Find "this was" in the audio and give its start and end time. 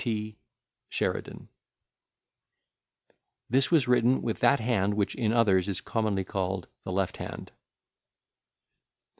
3.51-3.87